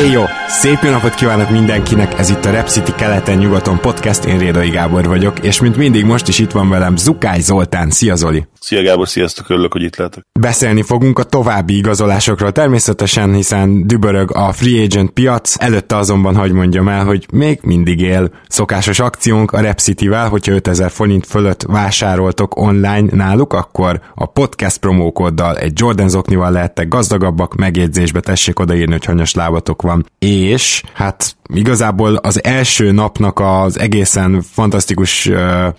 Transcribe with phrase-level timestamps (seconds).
[0.00, 0.24] Éjjó!
[0.48, 5.06] Szép jó napot kívánok mindenkinek, ez itt a Rep City keleten-nyugaton podcast, én Rédai Gábor
[5.06, 7.90] vagyok, és mint mindig most is itt van velem Zukály Zoltán.
[7.90, 8.46] Szia Zoli!
[8.60, 10.24] Szia Gábor, sziasztok, örülök, hogy itt lehetek.
[10.40, 16.52] Beszélni fogunk a további igazolásokról természetesen, hiszen dübörög a free agent piac, előtte azonban hagy
[16.52, 21.62] mondjam el, hogy még mindig él szokásos akciónk a Rep City-vel, hogyha 5000 forint fölött
[21.62, 28.92] vásároltok online náluk, akkor a podcast promókoddal egy Jordan zoknival lehettek gazdagabbak, megjegyzésbe tessék odaírni,
[28.92, 29.89] hogy hanyas lábatok van.
[30.18, 35.36] És hát igazából az első napnak az egészen fantasztikus uh,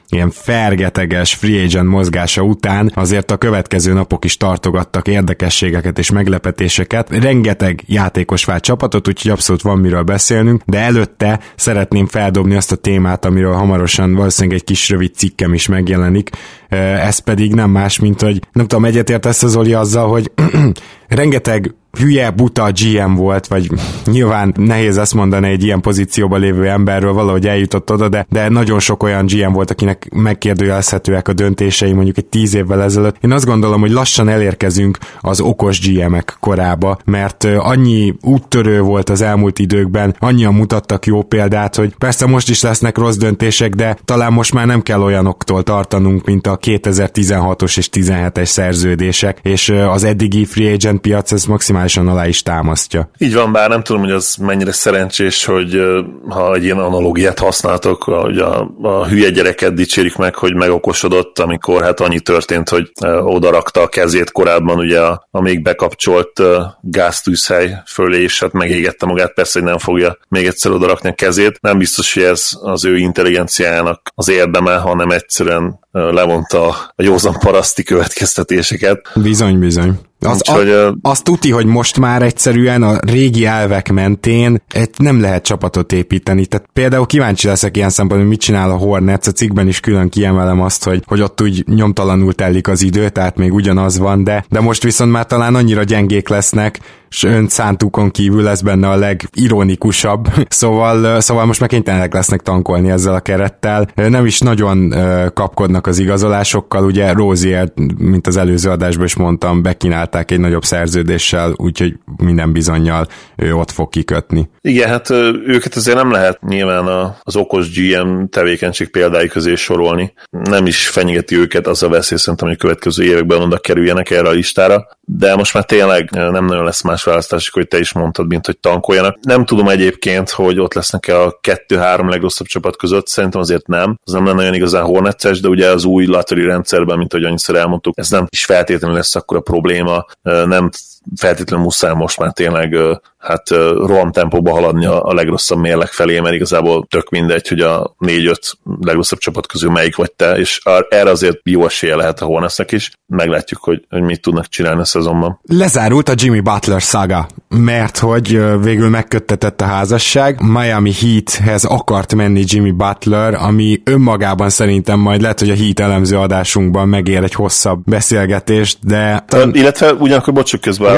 [0.10, 7.10] ilyen fergeteges free agent mozgása után azért a következő napok is tartogattak érdekességeket és meglepetéseket.
[7.10, 12.76] Rengeteg játékos vált csapatot, úgyhogy abszolút van miről beszélnünk, de előtte szeretném feldobni azt a
[12.76, 16.30] témát, amiről hamarosan valószínűleg egy kis rövid cikkem is megjelenik,
[16.70, 20.32] ez pedig nem más, mint hogy nem tudom, egyetértesz az Zoli azzal, hogy
[21.08, 23.70] rengeteg hülye, buta GM volt, vagy
[24.06, 28.80] nyilván nehéz ezt mondani egy ilyen pozícióban lévő emberről, valahogy eljutott oda, de, de nagyon
[28.80, 33.16] sok olyan GM volt, akinek megkérdőjelezhetőek a döntései mondjuk egy tíz évvel ezelőtt.
[33.22, 39.22] Én azt gondolom, hogy lassan elérkezünk az okos GM-ek korába, mert annyi úttörő volt az
[39.22, 44.34] elmúlt időkben, annyian mutattak jó példát, hogy persze most is lesznek rossz döntések, de talán
[44.34, 50.46] most már nem kell olyanoktól tartanunk, mint a 2016-os és 17-es szerződések, és az eddigi
[50.46, 53.10] free agent piac ez maximálisan alá is támasztja.
[53.18, 55.82] Így van, bár nem tudom, hogy az mennyire szerencsés, hogy
[56.30, 61.82] ha egy ilyen analógiát használtok, hogy a, a hülye gyereket dicsérjük meg, hogy megokosodott, amikor
[61.82, 62.92] hát annyi történt, hogy
[63.24, 66.42] odarakta a kezét korábban ugye a, a még bekapcsolt
[66.82, 71.58] gáztűzhely fölé, és hát megégette magát, persze, hogy nem fogja még egyszer odarakni a kezét.
[71.62, 77.84] Nem biztos, hogy ez az ő intelligenciájának az érdeme, hanem egyszerűen levonta a józan paraszti
[77.84, 79.12] következtetéseket.
[79.16, 80.00] Bizony, bizony.
[80.26, 84.62] Az, Úgyhogy, a, azt tuti, hogy most már egyszerűen a régi elvek mentén
[84.98, 86.46] nem lehet csapatot építeni.
[86.46, 90.10] Tehát például kíváncsi leszek ilyen szempontból, hogy mit csinál a Hornets, a cikkben is külön
[90.10, 94.46] kiemelem azt, hogy, hogy ott úgy nyomtalanul telik az idő, tehát még ugyanaz van, de,
[94.50, 100.28] de most viszont már talán annyira gyengék lesznek, és önszántukon kívül lesz benne a legironikusabb,
[100.50, 103.88] szóval, szóval most már kénytelenek lesznek tankolni ezzel a kerettel.
[103.96, 104.96] Nem is nagyon
[105.34, 111.54] kapkodnak az igazolásokkal, ugye Rozier, mint az előző adásban is mondtam, bekínálták egy nagyobb szerződéssel,
[111.56, 114.50] úgyhogy minden bizonyal ő ott fog kikötni.
[114.62, 115.10] Igen, hát
[115.46, 120.14] őket azért nem lehet nyilván az okos GM tevékenység példái közé sorolni.
[120.30, 124.28] Nem is fenyegeti őket az a veszély, szerintem, hogy a következő években oda kerüljenek erre
[124.28, 128.28] a listára, de most már tényleg nem nagyon lesz más választásuk, hogy te is mondtad,
[128.28, 129.18] mint hogy tankoljanak.
[129.22, 134.00] Nem tudom egyébként, hogy ott lesznek-e a kettő-három legrosszabb csapat között, szerintem azért nem.
[134.04, 137.56] Az nem lenne nagyon igazán hornetes, de ugye az új lottery rendszerben, mint ahogy annyiszor
[137.56, 140.70] elmondtuk, ez nem is feltétlenül lesz akkor a probléma, nem
[141.16, 142.76] feltétlenül muszáj most már tényleg
[143.18, 143.50] hát
[143.86, 148.58] roham tempóba haladni a, a legrosszabb mérleg felé, mert igazából tök mindegy, hogy a négy-öt
[148.82, 152.92] legrosszabb csapat közül melyik vagy te, és erre azért jó esélye lehet a Hornetsnek is.
[153.08, 155.40] Meglátjuk, hogy, hogy mit tudnak csinálni a szezonban.
[155.44, 160.42] Lezárult a Jimmy Butler szaga, mert hogy végül megköttetett a házasság.
[160.42, 166.18] Miami Heathez akart menni Jimmy Butler, ami önmagában szerintem majd lehet, hogy a Heat elemző
[166.18, 169.26] adásunkban megér egy hosszabb beszélgetést, de...
[169.52, 170.91] Illetve ugyanakkor bocsuk közben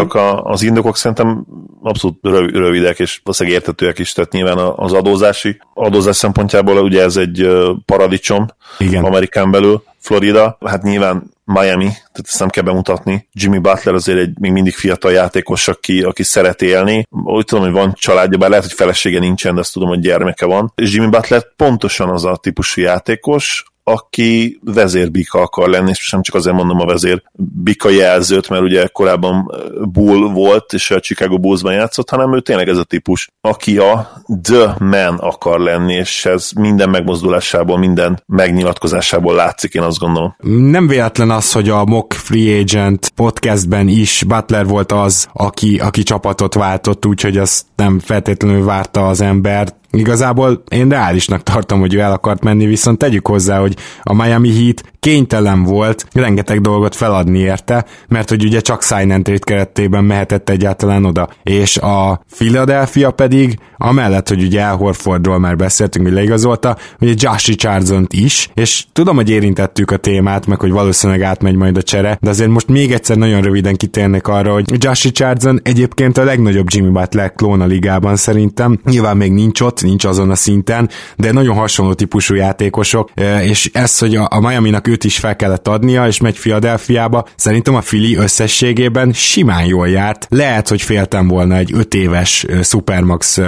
[0.44, 1.46] az indokok szerintem
[1.82, 2.18] abszolút
[2.52, 7.48] rövidek, és valószínűleg értetőek is, tehát nyilván az adózási adózás szempontjából ugye ez egy
[7.86, 9.04] paradicsom Igen.
[9.04, 13.28] Amerikán belül, Florida, hát nyilván Miami, tehát ezt nem kell bemutatni.
[13.32, 17.08] Jimmy Butler azért egy még mindig fiatal játékos, aki, aki szeret élni.
[17.10, 20.46] Úgy tudom, hogy van családja, bár lehet, hogy felesége nincsen, de azt tudom, hogy gyermeke
[20.46, 20.72] van.
[20.76, 26.36] És Jimmy Butler pontosan az a típusú játékos, aki vezérbika akar lenni, és nem csak
[26.36, 27.24] azért mondom a vezér
[27.64, 29.52] bika jelzőt, mert ugye korábban
[29.92, 34.12] Bull volt, és a Chicago Bulls-ban játszott, hanem ő tényleg ez a típus, aki a
[34.42, 40.36] the man akar lenni, és ez minden megmozdulásából, minden megnyilatkozásából látszik, én azt gondolom.
[40.72, 46.04] Nem véletlen az, hogy a Mock Free Agent podcastben is Butler volt az, aki, aki
[46.04, 49.68] csapatot váltott, úgyhogy azt nem feltétlenül várta az ember,
[50.00, 54.54] igazából én reálisnak tartom, hogy ő el akart menni, viszont tegyük hozzá, hogy a Miami
[54.54, 60.50] Heat kénytelen volt rengeteg dolgot feladni érte, mert hogy ugye csak sign and keretében mehetett
[60.50, 61.30] egyáltalán oda.
[61.44, 67.48] És a Philadelphia pedig, amellett, hogy ugye Al Horfordról már beszéltünk, hogy leigazolta, ugye Josh
[67.48, 72.18] richardson is, és tudom, hogy érintettük a témát, meg hogy valószínűleg átmegy majd a csere,
[72.22, 76.68] de azért most még egyszer nagyon röviden kitérnek arra, hogy Josh Richardson egyébként a legnagyobb
[76.70, 78.80] Jimmy Butler klón a ligában szerintem.
[78.86, 83.10] Nyilván még nincs ott, nincs azon a szinten, de nagyon hasonló típusú játékosok,
[83.42, 87.82] és ez, hogy a Miami-nak őt is fel kellett adnia, és megy Philadelphiába, szerintem a
[87.82, 90.28] Fili összességében simán jól járt.
[90.30, 93.40] Lehet, hogy féltem volna egy öt éves Supermax,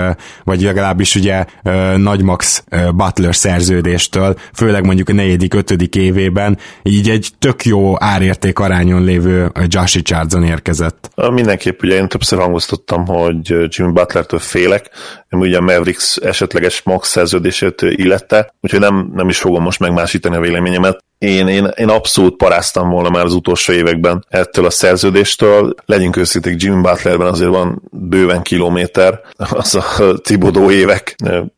[0.44, 1.46] vagy legalábbis ugye
[1.96, 2.64] Nagymax
[2.96, 9.52] Butler szerződéstől, főleg mondjuk a negyedik, ötödik évében, így egy tök jó árérték arányon lévő
[9.68, 11.10] Josh Richardson érkezett.
[11.32, 14.90] Mindenképp ugye én többször hangoztattam, hogy Jimmy Butlertől félek,
[15.30, 20.36] ami ugye a Mavericks esetleges max szerződését illette, úgyhogy nem, nem is fogom most megmásítani
[20.36, 21.04] a véleményemet.
[21.18, 25.76] Én, én, én abszolút paráztam volna már az utolsó években ettől a szerződéstől.
[25.86, 29.20] Legyünk őszinték, Jimmy Butlerben azért van bőven kilométer,
[29.50, 31.16] az a Tibodó évek,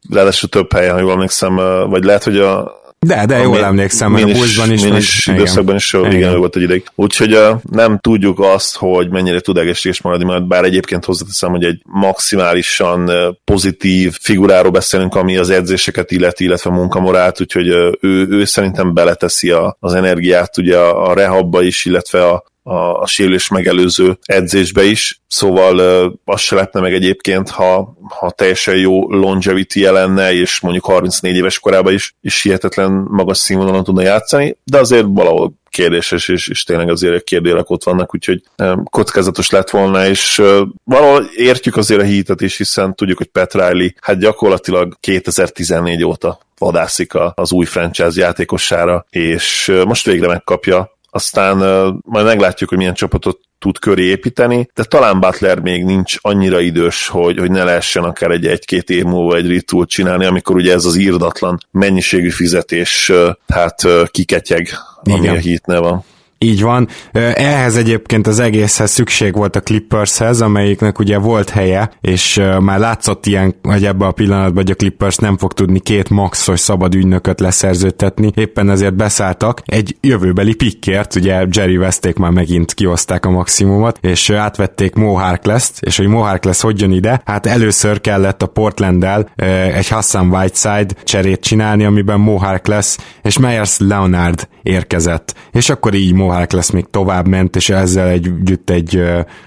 [0.09, 1.55] ráadásul több helyen, ha jól emlékszem,
[1.89, 4.83] vagy lehet, hogy a de, de jól emlékszem, hogy a Bulls-ban is.
[4.83, 6.85] is időszakban is igen, igen volt egy ideig.
[6.95, 11.63] Úgyhogy uh, nem tudjuk azt, hogy mennyire tud egészséges maradni, mert bár egyébként hozzáteszem, hogy
[11.63, 13.11] egy maximálisan
[13.43, 17.97] pozitív figuráról beszélünk, ami az edzéseket illeti, illetve a munkamorált, úgyhogy ő,
[18.29, 23.05] ő szerintem beleteszi a, az energiát ugye a, a rehabba is, illetve a, a, a
[23.05, 25.79] sérülés megelőző edzésbe is, szóval
[26.25, 31.59] azt se lepne meg egyébként, ha, ha teljesen jó longevity lenne, és mondjuk 34 éves
[31.59, 36.89] korában is, is hihetetlen magas színvonalon tudna játszani, de azért valahol kérdéses, és, és tényleg
[36.89, 38.41] azért kérdélek ott vannak, úgyhogy
[38.83, 40.41] kockázatos lett volna, és
[40.83, 46.39] valahol értjük azért a hítet is, hiszen tudjuk, hogy Pat Riley hát gyakorlatilag 2014 óta
[46.57, 51.57] vadászik az új franchise játékossára, és most végre megkapja aztán
[52.01, 57.07] majd meglátjuk, hogy milyen csapatot tud köré építeni, de talán Butler még nincs annyira idős,
[57.07, 60.85] hogy, hogy ne lehessen akár egy egy-két év múlva egy ritúlt csinálni, amikor ugye ez
[60.85, 63.11] az írdatlan mennyiségű fizetés
[63.47, 64.69] hát kiketyeg,
[65.03, 65.35] ami Igen.
[65.35, 66.03] a hitne van.
[66.39, 66.87] Így van.
[67.33, 73.25] Ehhez egyébként az egészhez szükség volt a Clippershez, amelyiknek ugye volt helye, és már látszott
[73.25, 77.39] ilyen, hogy ebbe a pillanatban, hogy a Clippers nem fog tudni két maxos szabad ügynököt
[77.39, 78.31] leszerződtetni.
[78.35, 84.29] Éppen ezért beszálltak egy jövőbeli pikkért, ugye Jerry Westék már megint kioszták a maximumot, és
[84.29, 87.21] átvették Mo Harkless-t, és hogy Mo Harkless hogy jön ide?
[87.25, 89.29] Hát először kellett a Portlanddel
[89.75, 95.35] egy Hassan Whiteside cserét csinálni, amiben Mo Harkless és Myers Leonard érkezett.
[95.51, 99.03] És akkor így Mo Mohawk lesz még tovább ment, és ezzel együtt egy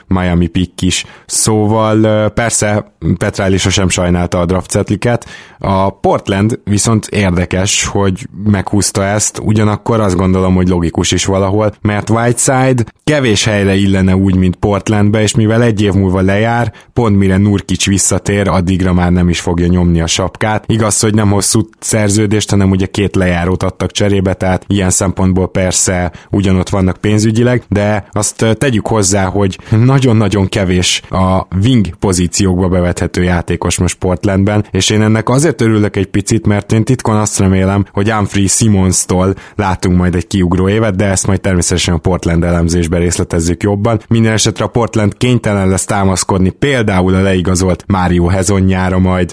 [0.07, 1.05] Miami pick is.
[1.27, 5.27] Szóval persze Petráli sosem sajnálta a draft cetliket.
[5.59, 12.11] A Portland viszont érdekes, hogy meghúzta ezt, ugyanakkor azt gondolom, hogy logikus is valahol, mert
[12.11, 17.37] Whiteside kevés helyre illene úgy, mint Portlandbe, és mivel egy év múlva lejár, pont mire
[17.37, 20.65] Nurkic visszatér, addigra már nem is fogja nyomni a sapkát.
[20.67, 26.13] Igaz, hogy nem hosszú szerződést, hanem ugye két lejárót adtak cserébe, tehát ilyen szempontból persze
[26.31, 33.79] ugyanott vannak pénzügyileg, de azt tegyük hozzá, hogy nagyon-nagyon kevés a wing pozíciókba bevethető játékos
[33.79, 38.11] most Portlandben, és én ennek azért örülök egy picit, mert én titkon azt remélem, hogy
[38.11, 43.63] Humphrey Simonstól látunk majd egy kiugró évet, de ezt majd természetesen a Portland elemzésben részletezzük
[43.63, 44.01] jobban.
[44.09, 49.33] Minden esetre a Portland kénytelen lesz támaszkodni például a leigazolt Mário Hezonjára majd,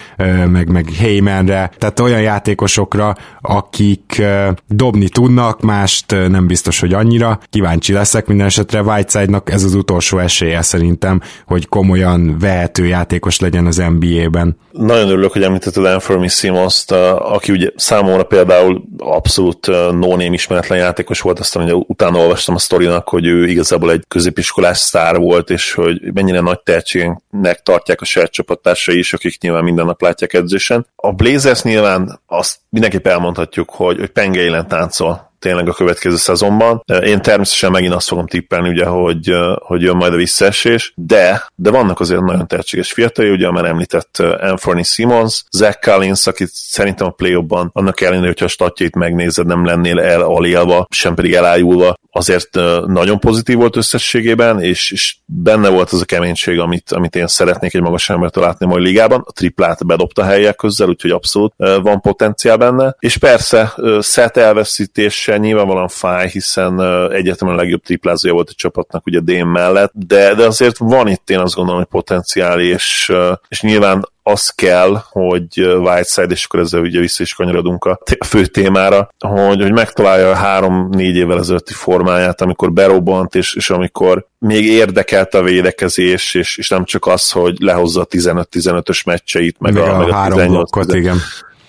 [0.52, 4.22] meg, meg Heymanre, tehát olyan játékosokra, akik
[4.68, 7.40] dobni tudnak, mást nem biztos, hogy annyira.
[7.50, 13.66] Kíváncsi leszek, minden esetre Whiteside-nak ez az utolsó esélye szerintem, hogy komolyan vehető játékos legyen
[13.66, 14.58] az NBA-ben.
[14.72, 16.86] Nagyon örülök, hogy említetted Anthony simmons
[17.18, 23.10] aki ugye számomra például abszolút no ismeretlen játékos volt, aztán ugye utána olvastam a sztorinak,
[23.10, 28.32] hogy ő igazából egy középiskolás sztár volt, és hogy mennyire nagy tehetségnek tartják a saját
[28.32, 30.88] csapattársai is, akik nyilván minden nap látják edzésen.
[30.96, 36.84] A Blazers nyilván azt mindenképp elmondhatjuk, hogy, hogy pengeilen táncol tényleg a következő szezonban.
[37.04, 41.70] Én természetesen megint azt fogom tippelni, ugye, hogy, hogy jön majd a visszaesés, de, de
[41.72, 47.10] vannak azért nagyon tehetséges fiatalai, ugye már említett Anthony Simmons, Zach Collins, akit szerintem a
[47.10, 53.20] play annak ellenére, hogyha a statjait megnézed, nem lennél elalélva, sem pedig elájulva, azért nagyon
[53.20, 57.82] pozitív volt összességében, és, és benne volt az a keménység, amit, amit én szeretnék egy
[57.82, 59.24] magas embertől látni majd ligában.
[59.26, 62.96] A triplát bedobta helyek közzel, úgyhogy abszolút van potenciál benne.
[63.00, 66.82] És persze, szet elveszítés sérülése nyilvánvalóan fáj, hiszen
[67.12, 71.30] egyetemen a legjobb triplázója volt a csapatnak ugye Dén mellett, de, de azért van itt
[71.30, 73.14] én azt gondolom, hogy potenciál, és,
[73.48, 78.46] és nyilván az kell, hogy Whiteside, és akkor ezzel ugye vissza is kanyarodunk a fő
[78.46, 84.66] témára, hogy, hogy megtalálja a három-négy évvel ezelőtti formáját, amikor berobbant, és, és amikor még
[84.66, 89.84] érdekelt a védekezés, és, és nem csak az, hogy lehozza a 15-15-ös meccseit, meg, meg
[89.84, 91.18] a, a, meg a három 18 blokkot, igen.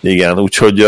[0.00, 0.86] Igen, úgyhogy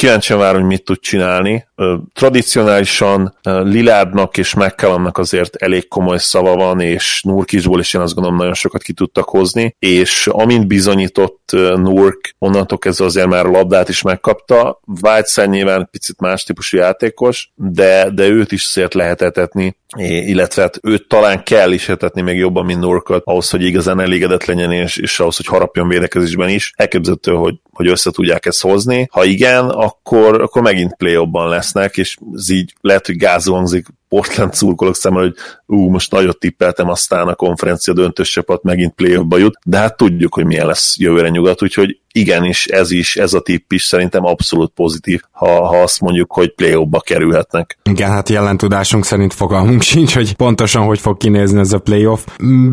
[0.00, 1.68] kíváncsian várom, hogy mit tud csinálni.
[2.12, 8.38] Tradicionálisan Lilárdnak és McCallumnak azért elég komoly szava van, és Nurkisból is én azt gondolom
[8.38, 13.88] nagyon sokat ki tudtak hozni, és amint bizonyított Nurk, onnantól kezdve azért már a labdát
[13.88, 14.80] is megkapta.
[15.02, 20.78] Whiteside nyilván picit más típusú játékos, de, de őt is azért lehet etetni, illetve hát
[20.82, 24.96] őt talán kell is etetni még jobban, mint Nurkot, ahhoz, hogy igazán elégedett legyen, és,
[24.96, 26.72] és ahhoz, hogy harapjon védekezésben is.
[26.76, 29.08] Elképzelhető, hogy, hogy össze tudják ezt hozni.
[29.10, 34.96] Ha igen, akkor, akkor megint play lesznek, és ez így lehet, hogy gázolangzik Portland szurkolók
[34.96, 35.34] szemmel, hogy
[35.66, 40.34] ú, most nagyot tippeltem, aztán a konferencia döntős csapat megint play jut, de hát tudjuk,
[40.34, 44.72] hogy milyen lesz jövőre nyugat, úgyhogy igenis, ez is, ez a tipp is szerintem abszolút
[44.74, 47.78] pozitív, ha, ha azt mondjuk, hogy play ba kerülhetnek.
[47.90, 52.20] Igen, hát jelen tudásunk szerint fogalmunk sincs, hogy pontosan hogy fog kinézni ez a playoff.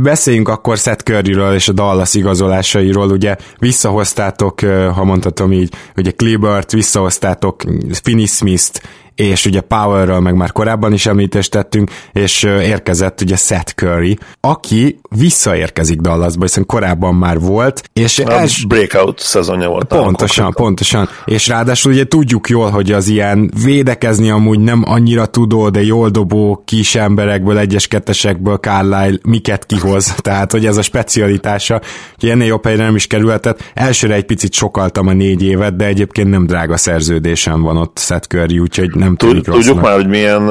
[0.01, 4.59] Beszéljünk akkor Seth Curryről és a Dallas igazolásairól, ugye visszahoztátok,
[4.93, 7.63] ha mondhatom így, ugye Klebert, visszahoztátok
[8.03, 8.81] Finney Smith-t,
[9.17, 14.99] és ugye Powerről meg már korábban is említést tettünk, és érkezett ugye Seth Curry, aki
[15.09, 18.65] visszaérkezik Dallasba, hiszen korábban már volt, és a els...
[18.65, 19.87] breakout szezonja volt.
[19.87, 25.69] Pontosan, pontosan, és ráadásul ugye tudjuk jól, hogy az ilyen védekezni amúgy nem annyira tudó,
[25.69, 31.81] de jól dobó kis emberekből, egyes kettesekből Carlisle miket kihoz, tehát hogy ez a specialitása,
[32.19, 33.71] hogy ennél jobb helyre nem is kerülhetett.
[33.73, 38.27] Elsőre egy picit sokaltam a négy évet, de egyébként nem drága szerződésem van ott Seth
[38.27, 39.81] Curry, úgyhogy nem tűnik Tudjuk rossznak.
[39.81, 40.41] már, hogy milyen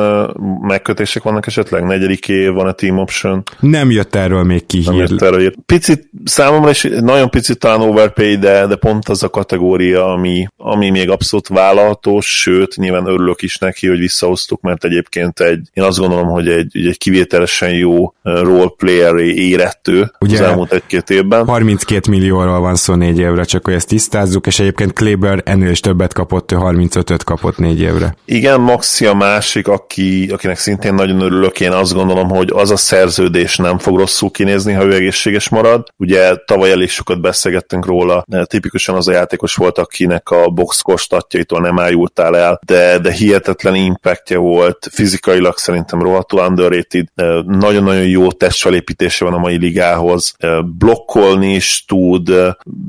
[0.61, 1.85] megkötések vannak esetleg?
[1.85, 3.43] Negyedik év van a team option?
[3.61, 5.11] Nem jött erről még ki nem hír.
[5.11, 5.53] Jött erről.
[5.67, 10.91] Picit, számomra is nagyon picit talán overpay, de, de pont az a kategória, ami, ami
[10.91, 15.99] még abszolút vállalható, sőt, nyilván örülök is neki, hogy visszahoztuk, mert egyébként egy, én azt
[15.99, 21.47] gondolom, hogy egy, egy kivételesen jó role player érett ő Ugye, az elmúlt egy-két évben.
[21.47, 25.81] 32 millióról van szó négy évre, csak hogy ezt tisztázzuk, és egyébként Kleber ennél is
[25.81, 28.17] többet kapott, ő 35-öt kapott négy évre.
[28.25, 32.71] Igen, igen, Maxi a másik, aki, akinek szintén nagyon örülök, én azt gondolom, hogy az
[32.71, 35.87] a szerződés nem fog rosszul kinézni, ha ő egészséges marad.
[35.97, 41.61] Ugye tavaly elég sokat beszélgettünk róla, tipikusan az a játékos volt, akinek a box kostatjaitól
[41.61, 47.07] nem ájultál el, de, de hihetetlen impactja volt, fizikailag szerintem rohadtul underrated,
[47.47, 50.35] nagyon-nagyon jó testfelépítése van a mai ligához,
[50.79, 52.33] blokkolni is tud,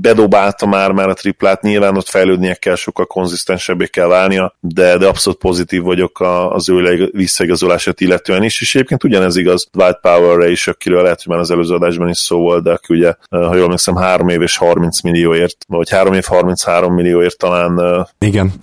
[0.01, 5.07] bedobálta már már a triplát, nyilván ott fejlődnie kell, sokkal konzisztensebbé kell válnia, de, de
[5.07, 10.67] abszolút pozitív vagyok az ő visszaigazolását illetően is, és egyébként ugyanez igaz Dwight Powerre is,
[10.67, 13.63] akiről lehet, hogy már az előző adásban is szó volt, de aki ugye, ha jól
[13.63, 18.53] emlékszem, 3 év és 30 millióért, vagy 3 év 33 millióért talán Igen.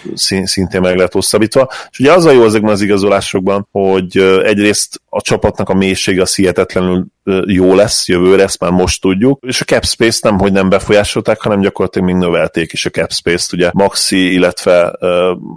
[0.44, 1.68] szintén meg lehet hosszabbítva.
[1.90, 6.34] És ugye az a jó ezekben az igazolásokban, hogy egyrészt a csapatnak a mélysége az
[6.34, 7.06] hihetetlenül
[7.46, 11.40] jó lesz jövőre, ezt már most tudjuk, és a cap space nem, hogy nem befolyásolták,
[11.40, 15.08] hanem gyakorlatilag még növelték is a cap space-t, ugye Maxi, illetve uh,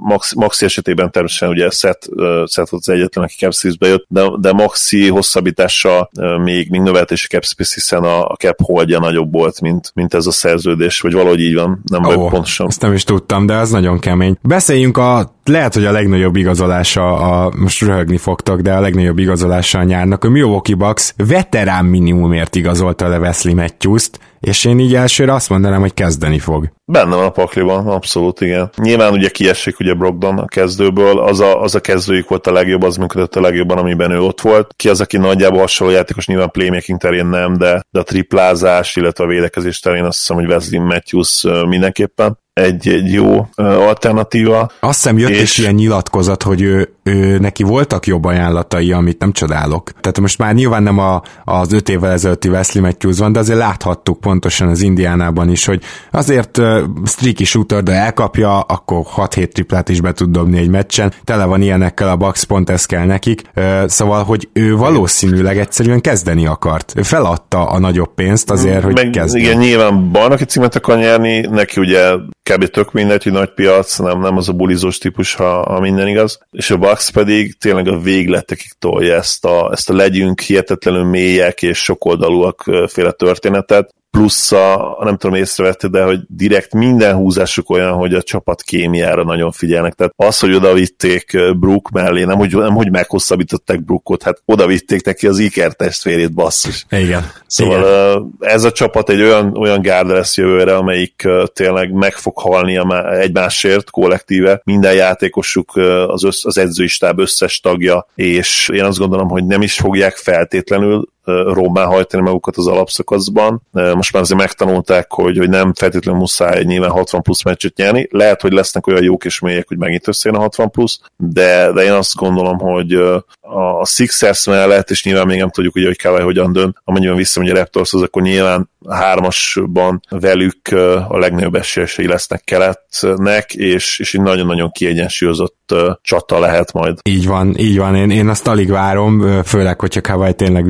[0.02, 4.06] Maxi, Maxi esetében természetesen ugye Seth, uh, Seth volt az egyetlen, aki cap space-be jött,
[4.10, 8.62] de, de Maxi hosszabbítása uh, még, még növelték a cap space, hiszen a, a cap
[8.62, 12.68] holdja nagyobb volt, mint, mint ez a szerződés, vagy valahogy így van, nem oh, pontosan.
[12.68, 14.38] Ezt nem is tudtam, de az nagyon kemény.
[14.42, 19.80] Beszéljünk a lehet, hogy a legnagyobb igazolása, a, most röhögni fogtok, de a legnagyobb igazolása
[19.80, 25.34] a nyárnak, a Milwaukee Bucks veterán minimumért igazolta le Wesley matthews és én így elsőre
[25.34, 26.72] azt mondanám, hogy kezdeni fog.
[26.86, 28.70] Benne van a pakliban, abszolút igen.
[28.76, 32.84] Nyilván ugye kiesik ugye Brogdon a kezdőből, az a, az a kezdőjük volt a legjobb,
[32.84, 34.74] az működött a legjobban, amiben ő ott volt.
[34.76, 39.24] Ki az, aki nagyjából hasonló játékos, nyilván playmaking terén nem, de, de a triplázás, illetve
[39.24, 44.72] a védekezés terén azt hiszem, hogy Wesley Matthews mindenképpen egy, egy jó alternatíva.
[44.80, 45.42] Azt hiszem jött és...
[45.42, 49.92] is ilyen nyilatkozat, hogy ő, ő, neki voltak jobb ajánlatai, amit nem csodálok.
[49.92, 53.60] Tehát most már nyilván nem a, az öt évvel ezelőtti Wesley Matthews van, de azért
[53.60, 59.90] láthattuk pontosan az Indiánában is, hogy azért uh, streaky shooter, de elkapja, akkor 6-7 triplát
[59.90, 61.14] is be tud dobni egy meccsen.
[61.24, 63.42] Tele van ilyenekkel a Bucks, pont ez kell nekik.
[63.56, 66.94] Uh, szóval, hogy ő valószínűleg egyszerűen kezdeni akart.
[66.96, 69.44] Ő feladta a nagyobb pénzt azért, hogy Meg, kezdjen.
[69.44, 72.16] Igen, nyilván bajnoki címet akar nyerni, neki ugye
[72.48, 72.66] kb.
[72.66, 76.40] tök mindegy, hogy nagy piac, nem, nem az a bulizós típus, ha, ha minden igaz.
[76.52, 81.62] És a Bucks pedig tényleg a végletekig tolja ezt a, ezt a legyünk hihetetlenül mélyek
[81.62, 87.94] és sokoldalúak féle történetet plusz a, nem tudom észrevetted, de hogy direkt minden húzásuk olyan,
[87.94, 89.94] hogy a csapat kémiára nagyon figyelnek.
[89.94, 94.68] Tehát az, hogy oda vitték Brook mellé, nem hogy, nem, hogy meghosszabbították Brookot, hát oda
[94.68, 96.86] vitték neki az Iker testvérét, basszus.
[96.90, 97.32] Igen.
[97.48, 98.34] Szóval Igen.
[98.40, 102.82] ez a csapat egy olyan, olyan gárda lesz jövőre, amelyik tényleg meg fog halni
[103.20, 104.62] egymásért kollektíve.
[104.64, 105.76] Minden játékosuk
[106.08, 111.08] az, össz, az edzőistáb összes tagja, és én azt gondolom, hogy nem is fogják feltétlenül
[111.28, 113.62] rommá hajtani magukat az alapszakaszban.
[113.72, 118.08] Most már azért megtanulták, hogy, hogy nem feltétlenül muszáj nyilván 60 plusz meccset nyerni.
[118.12, 121.84] Lehet, hogy lesznek olyan jók és mélyek, hogy megint összejön a 60 plusz, de, de
[121.84, 122.94] én azt gondolom, hogy
[123.42, 127.50] a Sixers mellett, és nyilván még nem tudjuk, ugye, hogy Kawhi hogyan dönt, amennyiben visszamegy
[127.50, 130.68] a Raptorshoz, akkor nyilván hármasban velük
[131.08, 136.98] a legnagyobb esélyesei lesznek keletnek, és, és egy nagyon-nagyon kiegyensúlyozott csata lehet majd.
[137.04, 137.96] Így van, így van.
[137.96, 140.66] Én, én azt alig várom, főleg, hogyha Kawai tényleg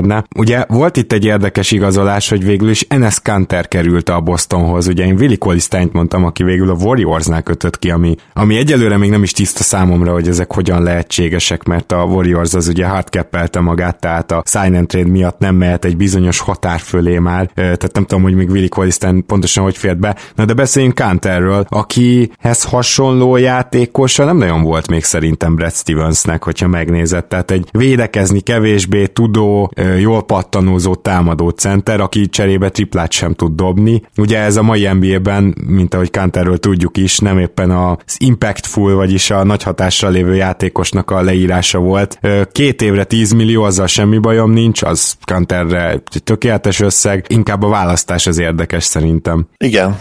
[0.00, 0.24] visszatérne.
[0.36, 4.86] Ugye volt itt egy érdekes igazolás, hogy végül is Enes Kanter került a Bostonhoz.
[4.86, 9.10] Ugye én Willi Colisteint mondtam, aki végül a Warriorsnál kötött ki, ami, ami egyelőre még
[9.10, 14.00] nem is tiszta számomra, hogy ezek hogyan lehetségesek, mert a Warriors az ugye hardcappelte magát,
[14.00, 18.04] tehát a sign and trade miatt nem mehet egy bizonyos határ fölé már, tehát nem
[18.04, 20.16] tudom, hogy még Willi Colistein pontosan hogy fért be.
[20.34, 26.68] Na de beszéljünk Kanterről, akihez hasonló játékosa nem nagyon volt még szerintem Brad Stevensnek, hogyha
[26.68, 27.24] megnézed.
[27.24, 34.02] Tehát egy védekezni kevésbé tudó, jól pattanózó támadó center, aki cserébe triplát sem tud dobni.
[34.16, 39.30] Ugye ez a mai NBA-ben, mint ahogy Kanterről tudjuk is, nem éppen az impactful, vagyis
[39.30, 42.20] a nagy hatással lévő játékosnak a leírása volt.
[42.52, 48.26] Két évre 10 millió, azzal semmi bajom nincs, az Kanterre tökéletes összeg, inkább a választás
[48.26, 49.46] az érdekes szerintem.
[49.56, 49.98] Igen,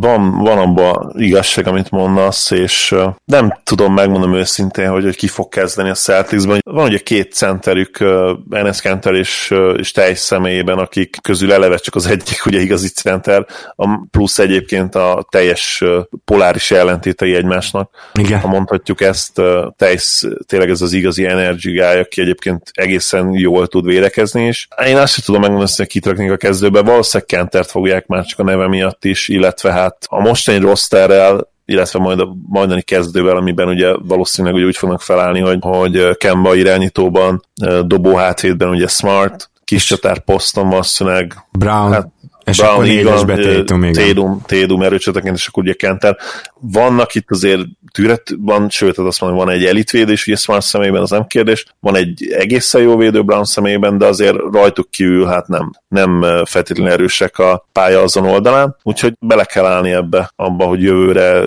[0.00, 5.48] van, van abban igazság, amit mondasz, és nem tudom megmondom őszintén, hogy, hogy ki fog
[5.48, 6.58] kezdeni a Celticsban.
[6.64, 8.04] Van ugye két centerük,
[8.50, 13.46] Enes Kanter és, és teljes személyében, akik közül eleve csak az egyik ugye igazi center,
[13.76, 15.84] a plusz egyébként a teljes
[16.24, 17.90] poláris ellentétei egymásnak.
[18.14, 18.40] Igen.
[18.40, 19.40] Ha mondhatjuk ezt,
[19.76, 24.68] teljes tényleg ez az igazi energy guy, aki egyébként egészen jól tud védekezni is.
[24.86, 28.42] Én azt sem tudom megmondani, hogy kit a kezdőbe, valószínűleg Kentert fogják már csak a
[28.42, 33.92] neve miatt is, illetve hát a mostani rosterrel illetve majd a majdani kezdővel, amiben ugye
[34.02, 37.42] valószínűleg ugye úgy fognak felállni, hogy, hogy Kemba irányítóban,
[37.84, 41.92] dobó hátvédben ugye Smart, kis csatár poszton valószínűleg Brown.
[41.92, 42.08] Hát,
[42.50, 46.16] és Brown, betétum, Tédum, Tédum erőcsataként, és akkor ugye Kenter.
[46.60, 47.60] Vannak itt azért
[47.92, 51.96] tűret, van, sőt, azt mondom, van egy elitvédés, ugye Smart személyben, az nem kérdés, van
[51.96, 57.38] egy egészen jó védő Brown személyben, de azért rajtuk kívül hát nem, nem feltétlenül erősek
[57.38, 61.42] a pálya azon oldalán, úgyhogy bele kell állni ebbe, abba, hogy jövőre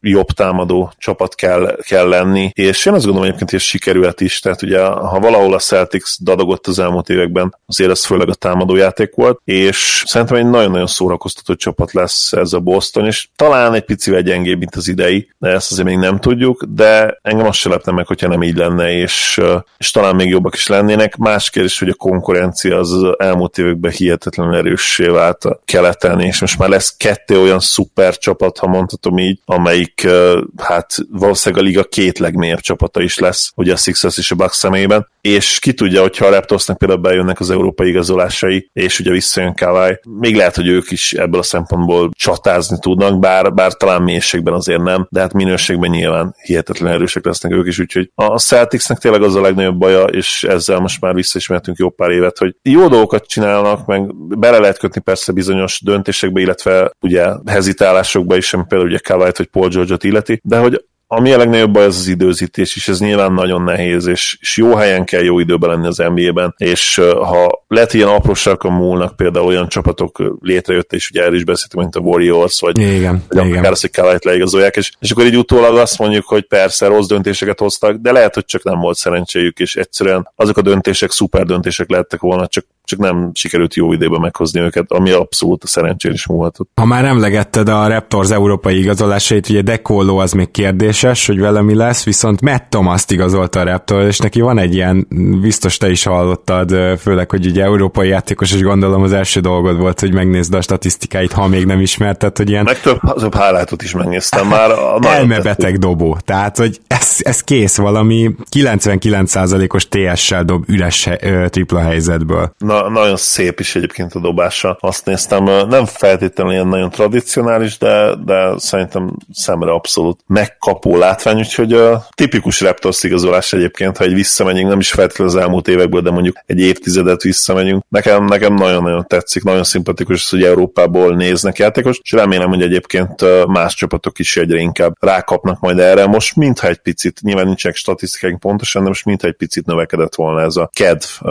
[0.00, 4.40] jobb támadó csapat kell, kell lenni, és én azt gondolom egyébként, hogy ez sikerült is,
[4.40, 8.76] tehát ugye ha valahol a Celtics dadogott az elmúlt években, azért ez főleg a támadó
[8.76, 13.84] játék volt, és szerintem egy nagyon-nagyon szórakoztató csapat lesz ez a Boston, és talán egy
[13.84, 17.68] picivel gyengébb, mint az idei, de ezt azért még nem tudjuk, de engem azt se
[17.68, 19.40] lepne meg, hogyha nem így lenne, és,
[19.78, 21.16] és talán még jobbak is lennének.
[21.16, 26.58] Más kérdés, hogy a konkurencia az, elmúlt években hihetetlenül erőssé vált a keleten, és most
[26.58, 31.84] már lesz kettő olyan szuper csapat, ha mondhatom így, amelyik amelyik hát valószínűleg a liga
[31.84, 36.00] két legmélyebb csapata is lesz, ugye a Sixers és a Bucks szemében, és ki tudja,
[36.00, 40.68] hogyha a Raptorsnak például bejönnek az európai igazolásai, és ugye visszajön Kawai, még lehet, hogy
[40.68, 45.32] ők is ebből a szempontból csatázni tudnak, bár, bár talán mélységben azért nem, de hát
[45.32, 50.02] minőségben nyilván hihetetlen erősek lesznek ők is, úgyhogy a Celticsnek tényleg az a legnagyobb baja,
[50.02, 54.78] és ezzel most már visszaismertünk jó pár évet, hogy jó dolgokat csinálnak, meg bele lehet
[54.78, 60.40] kötni persze bizonyos döntésekbe, illetve ugye hezitálásokba is, például ugye Kawai vagy Paul George-ot illeti,
[60.44, 64.36] de hogy ami a legnagyobb baj, az az időzítés, és ez nyilván nagyon nehéz, és,
[64.40, 69.16] és jó helyen kell jó időben lenni az NBA-ben, és ha lehet ilyen apróságokon múlnak,
[69.16, 73.46] például olyan csapatok létrejött, és ugye erről is beszéltünk, mint a Warriors, vagy, igen, vagy
[73.46, 73.58] igen.
[73.58, 77.06] akár azt, hogy kell leigazolják, és, és akkor így utólag azt mondjuk, hogy persze rossz
[77.06, 81.44] döntéseket hoztak, de lehet, hogy csak nem volt szerencséjük, és egyszerűen azok a döntések szuper
[81.44, 86.12] döntések lettek volna, csak csak nem sikerült jó időben meghozni őket, ami abszolút a szerencsén
[86.12, 86.70] is múlhatott.
[86.74, 91.74] Ha már emlegetted a Raptors európai igazolásait, ugye Dekolo az még kérdéses, hogy vele mi
[91.74, 95.06] lesz, viszont Matt Thomas igazolta a Raptors, és neki van egy ilyen,
[95.40, 100.00] biztos te is hallottad, főleg, hogy ugye európai játékos, és gondolom az első dolgod volt,
[100.00, 102.64] hogy megnézd a statisztikáit, ha még nem ismerted, hogy ilyen...
[102.64, 104.70] Meg több, több highlightot is megnéztem már.
[105.16, 111.08] Elmebeteg dobó, tehát, hogy ez, ez kész valami 99%-os TS-sel dob üres
[111.48, 112.52] tripla helyzetből.
[112.58, 114.76] Na, na, nagyon szép is egyébként a dobása.
[114.80, 121.72] Azt néztem, nem feltétlenül ilyen nagyon tradicionális, de, de szerintem szemre abszolút megkapó látvány, úgyhogy
[121.72, 126.10] a tipikus Raptors igazolás egyébként, ha egy visszamegyünk, nem is feltétlenül az elmúlt évekből, de
[126.10, 127.84] mondjuk egy évtizedet visszamegyünk.
[127.88, 133.74] Nekem, nekem nagyon-nagyon tetszik, nagyon szimpatikus, hogy Európából néznek játékos, és remélem, hogy egyébként más
[133.74, 136.06] csapatok is egyre inkább rákapnak majd erre.
[136.06, 140.40] Most mintha egy picit, nyilván nincsenek statisztikák pontosan, de most mintha egy picit növekedett volna
[140.40, 141.26] ez a kedv,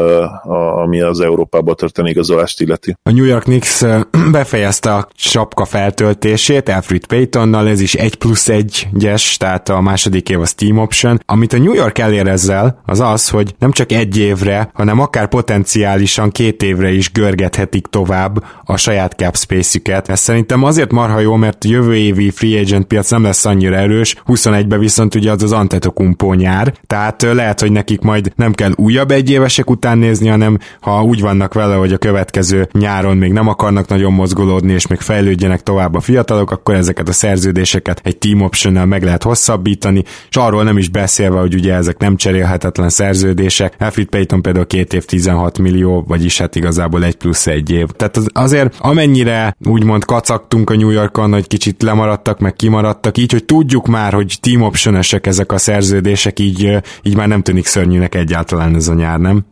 [0.84, 2.95] ami az Európából történő igazolást illeti.
[3.04, 3.84] A New York Knicks
[4.32, 10.30] befejezte a sapka feltöltését Alfred Paytonnal, ez is egy plusz egy gyes, tehát a második
[10.30, 11.19] év az team option.
[11.26, 15.28] Amit a New York elér ezzel, az az, hogy nem csak egy évre, hanem akár
[15.28, 20.10] potenciálisan két évre is görgethetik tovább a saját cap space-üket.
[20.10, 24.15] Ez szerintem azért marha jó, mert jövő évi free agent piac nem lesz annyira erős,
[24.26, 29.12] 21-ben viszont ugye az az Antetokumpo nyár, tehát lehet, hogy nekik majd nem kell újabb
[29.12, 33.88] egyévesek után nézni, hanem ha úgy vannak vele, hogy a következő nyáron még nem akarnak
[33.88, 38.86] nagyon mozgolódni, és még fejlődjenek tovább a fiatalok, akkor ezeket a szerződéseket egy team optionnel
[38.86, 43.76] meg lehet hosszabbítani, és arról nem is beszélve, hogy ugye ezek nem cserélhetetlen szerződések.
[43.80, 47.88] Alfred Payton például két év 16 millió, vagyis hát igazából egy plusz egy év.
[47.88, 53.32] Tehát az, azért amennyire úgymond kacagtunk a New Yorkon, hogy kicsit lemaradtak, meg kimaradtak, így,
[53.32, 58.16] hogy tudjuk már, hogy team option ezek a szerződések, így, így már nem tűnik szörnyűnek
[58.16, 59.46] egyáltalán ez a nyár, nem?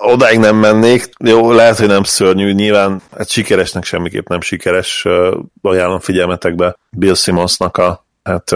[0.00, 1.10] Odáig nem mennék.
[1.24, 2.52] Jó, lehet, hogy nem szörnyű.
[2.52, 5.06] Nyilván hát sikeresnek semmiképp nem sikeres.
[5.62, 8.50] Ajánlom figyelmetekbe Bill Simmonsnak a hát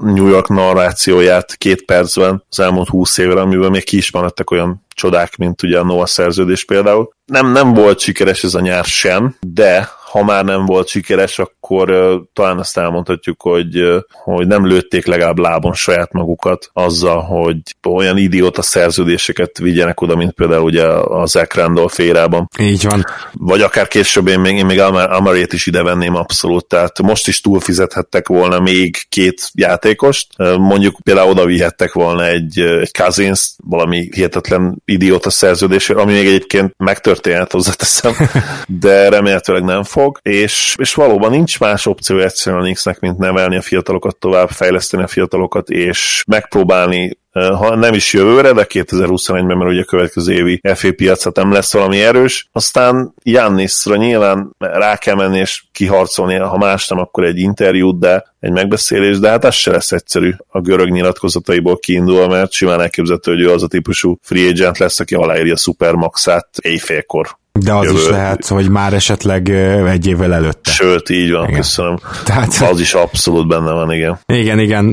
[0.00, 4.84] New York narrációját két percben az elmúlt húsz évre, amiben még ki is maradtak olyan
[4.94, 7.12] csodák, mint ugye a Noah szerződés például.
[7.24, 11.90] Nem, nem volt sikeres ez a nyár sem, de ha már nem volt sikeres, akkor
[11.90, 17.56] uh, talán azt elmondhatjuk, hogy, uh, hogy nem lőtték legalább lábon saját magukat azzal, hogy
[17.88, 22.48] olyan idióta szerződéseket vigyenek oda, mint például ugye a Zach Randall férában.
[22.58, 23.04] Így van.
[23.32, 27.40] Vagy akár később én még, én még Amarét is ide venném abszolút, tehát most is
[27.40, 30.26] túlfizethettek volna még két játékost,
[30.58, 36.74] mondjuk például oda vihettek volna egy, egy Cousins, valami hihetetlen idióta szerződés, ami még egyébként
[36.76, 38.12] megtörténhet, hozzáteszem,
[38.80, 43.56] de remélhetőleg nem fog, és, és valóban nincs más opció egyszerűen a Knicksnek, mint nevelni
[43.56, 49.70] a fiatalokat tovább, fejleszteni a fiatalokat, és megpróbálni ha nem is jövőre, de 2021-ben, mert
[49.70, 52.48] ugye a következő évi FA piacot nem lesz valami erős.
[52.52, 58.34] Aztán Jannisra nyilván rá kell menni és kiharcolni, ha más nem, akkor egy interjút, de
[58.40, 63.32] egy megbeszélés, de hát ez se lesz egyszerű a görög nyilatkozataiból kiindulva, mert simán elképzelhető,
[63.32, 67.84] hogy ő az a típusú free agent lesz, aki aláírja a Supermaxát éjfélkor de az
[67.84, 67.98] jövő.
[67.98, 69.48] is lehet, hogy már esetleg
[69.88, 70.70] egy évvel előtte.
[70.70, 71.56] Sőt, így van, igen.
[71.56, 71.98] köszönöm.
[72.24, 74.18] Tehát, az is abszolút benne van, igen.
[74.26, 74.84] Igen, igen.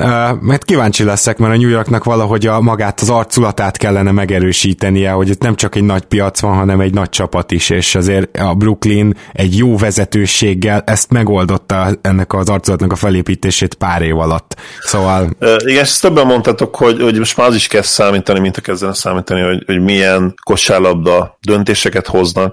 [0.41, 5.29] Mert kíváncsi leszek, mert a New Yorknak valahogy a magát, az arculatát kellene megerősítenie, hogy
[5.29, 8.53] itt nem csak egy nagy piac van, hanem egy nagy csapat is, és azért a
[8.53, 14.55] Brooklyn egy jó vezetőséggel ezt megoldotta ennek az arculatnak a felépítését pár év alatt.
[14.81, 15.29] Szóval...
[15.65, 18.93] igen, ezt többen mondtatok, hogy, hogy most már az is kezd számítani, mint a kezdene
[18.93, 22.52] számítani, hogy, hogy milyen kosárlabda döntéseket hoznak,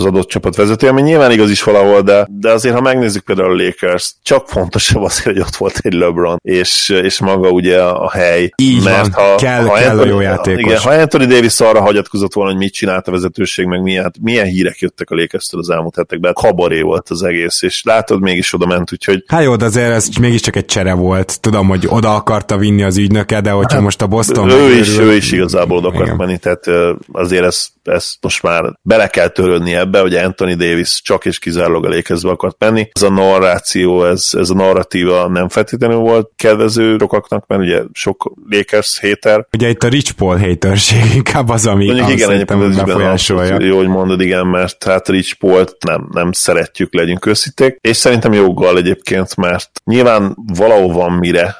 [0.00, 3.50] az adott csapat vezető, ami nyilván igaz is valahol, de, de azért, ha megnézzük például
[3.50, 8.10] a Lakers, csak fontosabb az, hogy ott volt egy LeBron, és, és maga ugye a
[8.10, 8.50] hely.
[8.56, 10.62] Így mert van, ha, kell, ha kell Anthony, a jó játékos.
[10.62, 14.46] Igen, ha Anthony Davis arra hagyatkozott volna, hogy mit csinált a vezetőség, meg milyen, milyen
[14.46, 18.66] hírek jöttek a lakers az elmúlt hetekben, kabaré volt az egész, és látod, mégis oda
[18.66, 19.24] ment, úgyhogy...
[19.26, 21.40] Hát jó, de azért ez mégiscsak egy csere volt.
[21.40, 24.50] Tudom, hogy oda akarta vinni az ügynöke, de hogyha hát, most a Boston...
[24.50, 26.64] Ő is, ő is igazából oda akart menni, tehát
[27.12, 31.84] azért ez, ez most már bele kell törődni ebbe, hogy Anthony Davis csak és kizárólag
[31.84, 32.88] a lékezbe akart menni.
[32.92, 38.32] Ez a narráció, ez, ez a narratíva nem feltétlenül volt kedvező rokaknak, mert ugye sok
[38.50, 39.46] Lakers hater.
[39.52, 43.60] Ugye itt a Rich Paul haterség inkább az, ami Mondjuk igen, egyébként befolyásolja.
[43.60, 48.32] Jó, hogy mondod, igen, mert hát Rich Paul-t nem, nem szeretjük, legyünk őszinték, és szerintem
[48.32, 51.56] joggal egyébként, mert nyilván valahol van mire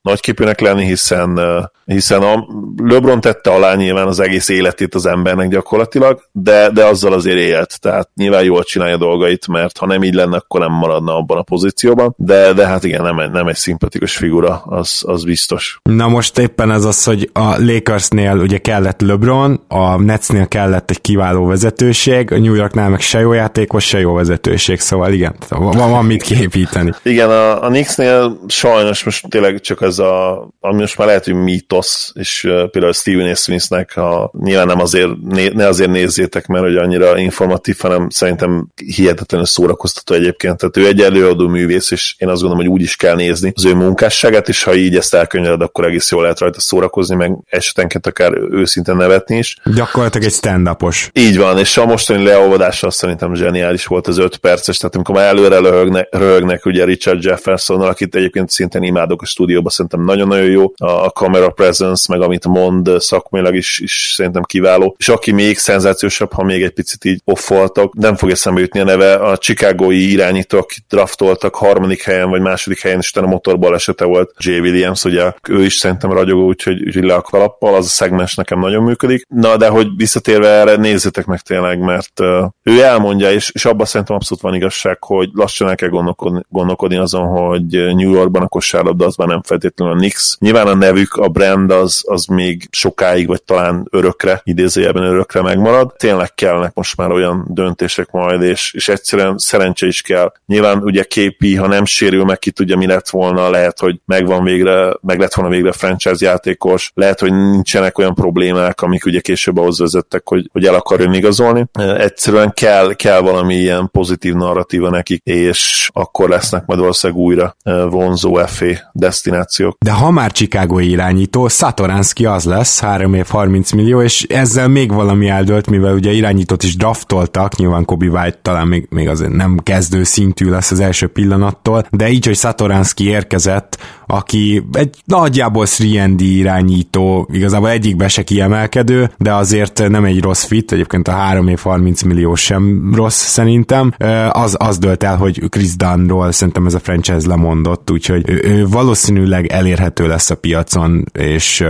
[0.00, 1.40] nagyképűnek lenni, hiszen,
[1.86, 2.46] hiszen a
[2.76, 7.80] LeBron tette alá nyilván az egész életét az embernek gyakorlatilag, de, de azzal azért élt,
[7.80, 11.42] tehát nyilván jól csinálja dolgait, mert ha nem így lenne, akkor nem maradna abban a
[11.42, 15.80] pozícióban, de, de hát igen, nem, nem egy szimpatikus figura, az, az biztos.
[15.82, 21.00] Na most éppen ez az, hogy a Lakersnél ugye kellett LeBron, a Netsnél kellett egy
[21.00, 25.90] kiváló vezetőség, a New Yorknál meg se jó játékos, se jó vezetőség, szóval igen, van,
[25.90, 26.92] van mit képíteni.
[27.02, 31.34] Igen, a, a Knicksnél sajnos most tényleg csak ez a, ami most már lehet, hogy
[31.34, 33.34] mítosz, mítosz, és például Steven.
[33.34, 35.08] Smithnek a, nyilván nem azért,
[35.54, 40.56] ne azért nézzétek, mert hogy annyira informatív, hanem szerintem hihetetlenül szórakoztató egyébként.
[40.56, 43.64] Tehát ő egy előadó művész, és én azt gondolom, hogy úgy is kell nézni az
[43.64, 48.06] ő munkásságát, és ha így ezt elkönyveled, akkor egész jól lehet rajta szórakozni, meg esetenként
[48.06, 49.56] akár őszintén nevetni is.
[49.74, 51.10] Gyakorlatilag egy stand -upos.
[51.12, 55.26] Így van, és a mostani leolvadása szerintem zseniális volt az öt perces, tehát amikor már
[55.26, 60.72] előre röhögnek, röhögnek ugye Richard Jefferson, akit egyébként szintén imádok a stúdióban, szerintem nagyon-nagyon jó
[60.76, 64.94] a camera presence, meg amit mond szakmailag is, is szerintem kiváló.
[64.98, 68.84] És aki még szenzációsabb, ha még egy picit így offoltak, nem fog eszembe jutni a
[68.84, 74.04] neve, a Chicagói irányító, akit draftoltak harmadik helyen, vagy második helyen, és utána motorból esete
[74.04, 74.50] volt J.
[74.50, 78.58] Williams, ugye ő is szerintem ragyogó, úgyhogy, úgyhogy le a kalappal, az a szegmens nekem
[78.58, 79.26] nagyon működik.
[79.28, 83.86] Na, de hogy visszatérve erre, nézzétek meg tényleg, mert uh, ő elmondja, és, és abban
[83.86, 88.48] szerintem abszolút van igazság, hogy lassan el kell gondolkodni, gondolkodni azon, hogy New Yorkban a
[88.48, 90.36] kosárlabda az már nem feltétlenül a Knicks.
[90.38, 95.92] Nyilván a nevük, a brand az, az még sokáig, vagy talán örökre, idézőjelben örökre megmarad.
[95.96, 100.32] Tényleg kellnek most már olyan döntések majd, és, és egyszerűen szerencse is kell.
[100.46, 104.44] Nyilván ugye képi, ha nem sérül meg, ki tudja, mi lett volna, lehet, hogy megvan
[104.44, 109.56] végre, meg lett volna végre franchise játékos, lehet, hogy nincsenek olyan problémák, amik ugye később
[109.56, 111.66] ahhoz vezettek, hogy, hogy el akar igazolni.
[111.96, 117.56] Egyszerűen kell, kell valami ilyen pozitív narratíva nekik, és akkor lesznek majd valószínűleg újra
[117.90, 119.76] vonzó FA destinációk.
[119.78, 124.92] De ha már Chicago irányító, Satoranski az lesz, 3 év 30 millió, és ezzel még
[124.92, 129.58] valami eldőlt, mivel ugye irányítót is draftoltak, nyilván Kobe White talán még, még azért nem
[129.62, 136.14] kezdő szintű lesz az első pillanattól, de így, hogy Satoranski érkezett, aki egy nagyjából 3
[136.18, 141.58] irányító, igazából egyikbe se kiemelkedő, de azért nem egy rossz fit, egyébként a 3 év
[141.58, 143.92] 30 millió sem rossz szerintem.
[144.30, 148.66] Az, az dölt el, hogy Chris Dunnról szerintem ez a franchise lemondott, úgyhogy ő, ő
[148.66, 151.64] valószínűleg elérhető lesz a piacon, és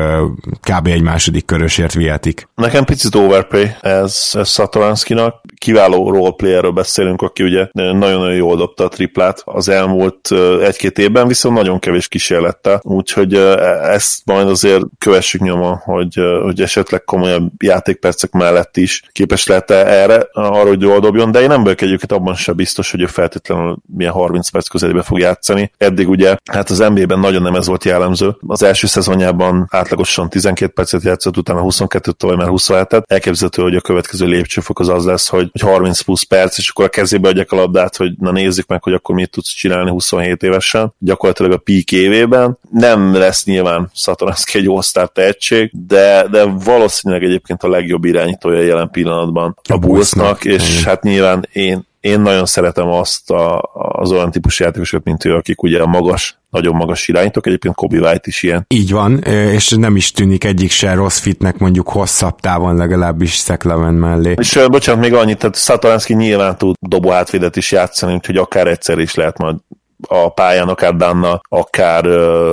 [0.60, 0.86] kb.
[0.86, 2.48] egy második körösért vihetik.
[2.54, 5.34] Nekem picit overpay ez, ez Satoranskinak.
[5.58, 10.28] Kiváló roleplayerről beszélünk, aki ugye nagyon-nagyon jól dobta a triplát az elmúlt
[10.62, 13.34] egy-két évben, viszont nagyon kevés kísérlettel, úgyhogy
[13.82, 19.74] ezt majd azért kövessük nyomon, hogy, hogy esetleg komolyabb játékpercek mellett is képes lehet -e
[19.74, 23.06] erre, arra, hogy jól dobjon, de én nem vagyok egyébként abban sem biztos, hogy ő
[23.06, 25.70] feltétlenül milyen 30 perc közelébe fog játszani.
[25.78, 28.36] Eddig ugye, hát az NBA-ben nagyon nem ez volt jellemző.
[28.46, 33.02] Az első szezonjában átlagosan 12 percet játszott, utána 22 vagy már 27-et.
[33.06, 36.88] Elképzelhető, hogy a következő lépcsőfok az az lesz, hogy 30 plusz perc, és akkor a
[36.88, 40.94] kezébe adják a labdát, hogy na nézzük meg, hogy akkor mit tudsz csinálni 27 évesen,
[40.98, 42.58] gyakorlatilag a peak évében.
[42.70, 48.90] Nem lesz nyilván Satoranszki egy all tehetség, de, de valószínűleg egyébként a legjobb irányítója jelen
[48.90, 54.64] pillanatban a, Bullsnak, és hát nyilván én, én nagyon szeretem azt a, az olyan típusú
[54.64, 58.64] játékosokat, mint ő, akik ugye a magas, nagyon magas irányítók, egyébként Kobe White is ilyen.
[58.68, 59.18] Így van,
[59.52, 64.34] és nem is tűnik egyik se rossz fitnek mondjuk hosszabb távon legalábbis Szekleven mellé.
[64.38, 68.98] És bocsánat, még annyit, tehát Satoranski nyilván tud dobó hátvédet is játszani, úgyhogy akár egyszer
[68.98, 69.56] is lehet majd
[70.08, 72.06] a pályán, akár Danna, akár,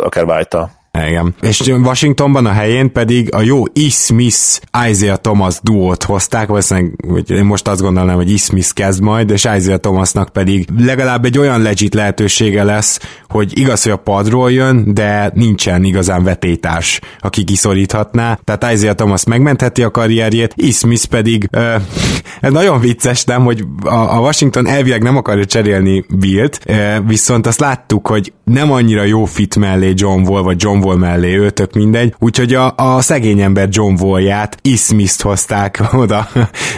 [0.04, 0.70] akár White-a
[1.02, 1.36] igen.
[1.42, 7.44] És Washingtonban a helyén pedig a jó Ismith Isaiah Thomas duót hozták, valószínűleg hogy én
[7.44, 11.94] most azt gondolnám, hogy Ismith kezd majd, és Isaiah Thomasnak pedig legalább egy olyan legit
[11.94, 18.40] lehetősége lesz, hogy igaz, hogy a padról jön, de nincsen igazán vetétárs, aki kiszoríthatná.
[18.44, 21.74] Tehát Isaiah Thomas megmentheti a karrierjét, Ismith pedig uh,
[22.42, 27.48] ez nagyon vicces, nem, hogy a, a Washington elvileg nem akarja cserélni Bill-t, uh, viszont
[27.48, 31.50] azt láttuk, hogy nem annyira jó fit mellé John Wall, vagy John Wall mellé, ő
[31.50, 32.16] tök mindegy.
[32.20, 36.30] Úgyhogy a, a szegény ember John Wall-ját, Ismith-t hozták oda,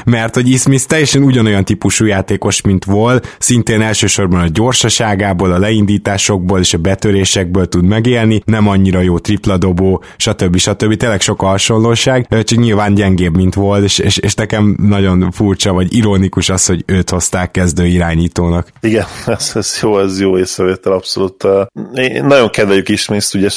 [0.06, 6.60] mert hogy Ismith teljesen ugyanolyan típusú játékos, mint Wall, szintén elsősorban a gyorsaságából, a leindításokból
[6.60, 10.58] és a betörésekből tud megélni, nem annyira jó tripladobó, stb.
[10.58, 10.96] stb.
[10.96, 15.74] Tényleg sok a hasonlóság, csak nyilván gyengébb, mint Wall, és, és, és nekem nagyon furcsa,
[15.74, 18.68] vagy ironikus az, hogy őt hozták kezdő irányítónak.
[18.82, 21.48] Igen, ez, ez jó, ez jó észrevétel, abszolút.
[21.94, 23.50] Én nagyon kedveljük Ismith-t, ugye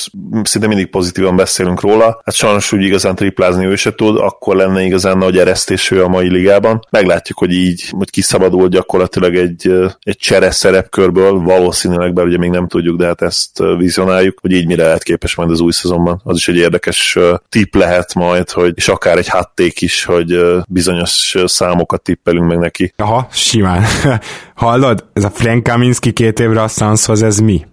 [0.44, 2.20] szinte mindig pozitívan beszélünk róla.
[2.24, 6.28] Hát sajnos úgy igazán triplázni ő se tud, akkor lenne igazán nagy eresztésű a mai
[6.28, 6.86] ligában.
[6.90, 12.68] Meglátjuk, hogy így, hogy kiszabadul gyakorlatilag egy, egy csere szerepkörből, valószínűleg, bár ugye még nem
[12.68, 16.20] tudjuk, de hát ezt vizionáljuk, hogy így mire lehet képes majd az új szezonban.
[16.24, 21.36] Az is egy érdekes tip lehet majd, hogy és akár egy hatték is, hogy bizonyos
[21.44, 22.92] számokat tippelünk meg neki.
[22.96, 23.84] Aha, simán.
[24.54, 25.04] Hallod?
[25.12, 27.66] Ez a Frank Kaminski két évre a Sunshoz, ez mi?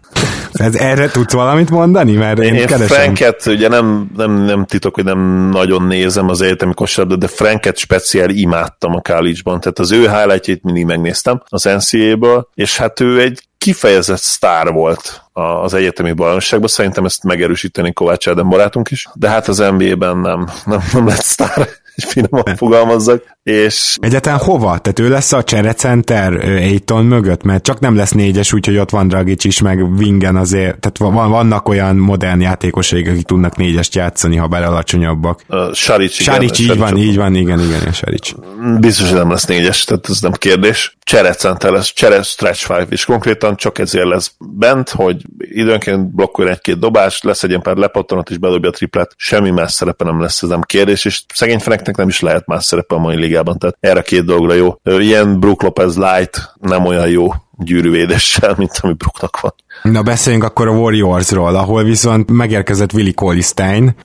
[0.55, 2.11] Ez erre tudsz valamit mondani?
[2.11, 2.87] Mert én, én keresem.
[2.87, 7.77] Franket, ugye nem, nem, nem titok, hogy nem nagyon nézem az egyetemi kosárlabdát, de Franket
[7.77, 13.21] speciál imádtam a college-ban, tehát az ő highlightjait mindig megnéztem az NCAA-ből, és hát ő
[13.21, 16.67] egy kifejezett sztár volt az egyetemi bajnokságban.
[16.67, 21.23] Szerintem ezt megerősíteni Kovács Ádám barátunk is, de hát az NBA-ben nem, nem, nem lett
[21.23, 21.69] sztár
[22.11, 23.23] finoman fogalmazzak.
[23.43, 23.97] És...
[24.01, 24.77] Egyáltalán hova?
[24.77, 27.43] Tehát ő lesz a cserecenter Aiton mögött?
[27.43, 31.29] Mert csak nem lesz négyes, úgyhogy ott van Dragic is, meg Wingen azért, tehát van,
[31.29, 35.41] vannak olyan modern játékosai, akik tudnak négyest játszani, ha bele alacsonyabbak.
[35.49, 38.31] Uh, Saric, Saric, így van, így van, igen, igen, Saric.
[38.79, 40.97] Biztos, hogy nem lesz négyes, tehát ez nem kérdés.
[41.03, 46.79] Cserecenter lesz, csere stretch five, és konkrétan csak ezért lesz bent, hogy időnként blokkoljon egy-két
[46.79, 50.41] dobást, lesz egy ilyen pár lepattanat, és bedobja a triplet, semmi más szerepe nem lesz,
[50.41, 53.77] ez nem kérdés, és szegény Feneknek nem is lehet más szerepe a mai ligában, tehát
[53.79, 54.75] erre két dologra jó.
[54.83, 59.53] Ilyen Brook Lopez light nem olyan jó gyűrűvédéssel, mint ami Brooknak van.
[59.83, 63.95] Na beszéljünk akkor a Warriorsról, ahol viszont megérkezett Willi Colistein,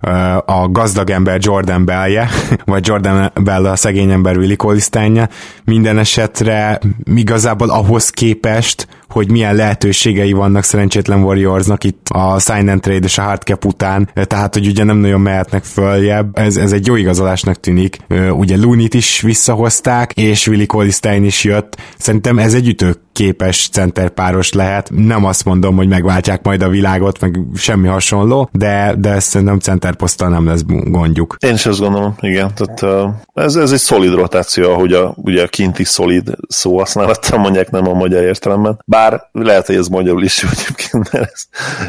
[0.46, 2.28] a gazdag ember Jordan Bellje,
[2.64, 5.28] vagy Jordan Bell a szegény ember Willi Colistein
[5.64, 6.78] Minden esetre
[7.14, 13.18] igazából ahhoz képest, hogy milyen lehetőségei vannak szerencsétlen Warriorsnak itt a sign and trade és
[13.18, 17.60] a hardcap után, tehát hogy ugye nem nagyon mehetnek följebb, ez, ez egy jó igazolásnak
[17.60, 17.96] tűnik.
[18.32, 21.76] Ugye Lunit is visszahozták, és Willi Colistein is jött.
[21.98, 22.68] Szerintem ez egy
[23.10, 24.90] ütőképes centerpáros lehet.
[24.94, 29.58] Nem azt mondom, hogy megváltják majd a világot, meg semmi hasonló, de, de ezt szerintem
[29.58, 31.36] centerposzttal nem lesz gondjuk.
[31.38, 32.50] Én is azt gondolom, igen.
[32.54, 37.70] Tehát, ez, ez egy szolid rotáció, ahogy a, ugye a kinti szolid szó használattal mondják,
[37.70, 38.82] nem a magyar értelemben.
[38.84, 41.44] Bár lehet, hogy ez magyarul is egyébként, mert ez,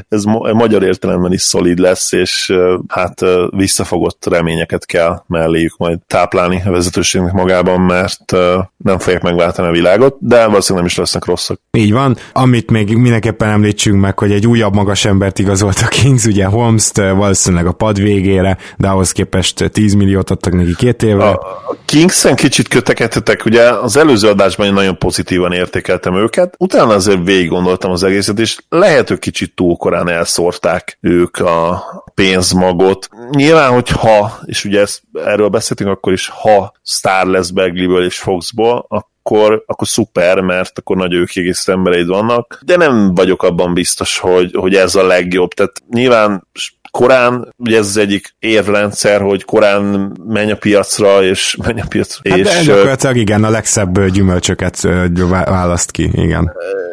[0.10, 2.54] ez magyar értelemben is szolid lesz, és
[2.88, 8.32] hát visszafogott reményeket kell melléjük majd táplálni a vezetőségnek magában, mert
[8.78, 11.60] nem fogják megváltani a világot, de valószínűleg nem is lesznek rosszak.
[11.72, 12.18] Így van.
[12.34, 16.98] Amit még mindenképpen említsünk meg, hogy egy újabb magas embert igazolt a Kings, ugye Holmes-t
[16.98, 21.24] valószínűleg a pad végére, de ahhoz képest 10 milliót adtak neki két évre.
[21.24, 27.26] A Kings-en kicsit kötekedhetek, ugye az előző adásban én nagyon pozitívan értékeltem őket, utána azért
[27.26, 31.84] végig gondoltam az egészet, és lehet, hogy kicsit túl korán elszórták ők a
[32.16, 33.10] pénzmagot.
[33.30, 38.20] Nyilván, hogy ha, és ugye ezt, erről beszéltünk akkor is, ha sztár lesz Begliből és
[38.20, 43.74] Foxból, akkor, akkor szuper, mert akkor nagy ők egész embereid vannak, de nem vagyok abban
[43.74, 45.54] biztos, hogy, hogy ez a legjobb.
[45.54, 46.48] Tehát nyilván
[46.92, 52.30] korán, ugye ez az egyik érvrendszer, hogy korán menj a piacra, és menj a piacra.
[52.30, 54.82] Hát és, de gyakorlatilag igen, a legszebb gyümölcsöket
[55.28, 56.52] választ ki, igen.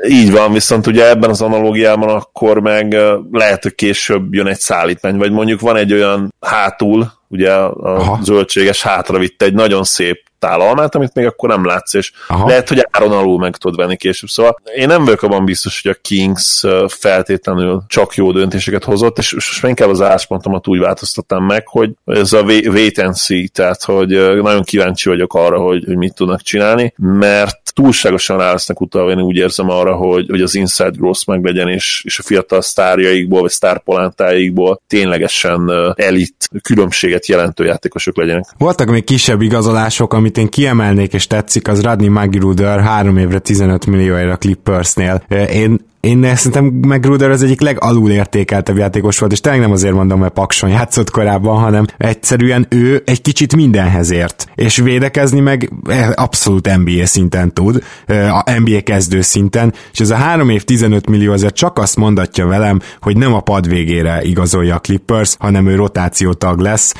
[0.08, 2.96] Így van, viszont ugye ebben az analógiában akkor meg
[3.32, 8.18] lehet, hogy később jön egy szállítmány, vagy mondjuk van egy olyan hátul, ugye a Aha.
[8.22, 12.48] zöldséges hátra vitte egy nagyon szép tálalmát, amit még akkor nem látsz, és Aha.
[12.48, 14.28] lehet, hogy áron alul meg tudod venni később.
[14.28, 19.34] Szóval én nem vagyok abban biztos, hogy a Kings feltétlenül csak jó döntéseket hozott, és
[19.34, 24.08] most inkább az álláspontomat úgy változtattam meg, hogy ez a wait and see, tehát hogy
[24.42, 29.20] nagyon kíváncsi vagyok arra, hogy, hogy mit tudnak csinálni, mert túlságosan rá lesznek utalva, én
[29.20, 33.40] úgy érzem arra, hogy, hogy az inside growth meg legyen, és, és a fiatal sztárjaikból,
[33.40, 38.44] vagy sztárpolántáikból ténylegesen elit különbséget jelentő játékosok legyenek.
[38.58, 43.38] Voltak még kisebb igazolások, ami amit én kiemelnék és tetszik, az Radney Magruder három évre
[43.38, 45.22] 15 millióért a Clippersnél.
[45.52, 50.20] Én én szerintem McGruder az egyik legalul értékeltebb játékos volt, és tényleg nem azért mondom,
[50.20, 54.46] mert Pakson játszott korábban, hanem egyszerűen ő egy kicsit mindenhez ért.
[54.54, 55.72] És védekezni meg
[56.14, 57.82] abszolút NBA szinten tud,
[58.30, 62.46] a NBA kezdő szinten, és ez a 3 év 15 millió azért csak azt mondatja
[62.46, 66.94] velem, hogy nem a pad végére igazolja a Clippers, hanem ő rotációtag lesz,